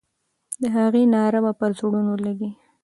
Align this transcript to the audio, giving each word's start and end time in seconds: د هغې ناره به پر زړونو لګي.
د 0.61 0.63
هغې 0.75 1.03
ناره 1.13 1.39
به 1.43 1.51
پر 1.59 1.71
زړونو 1.79 2.13
لګي. 2.25 2.49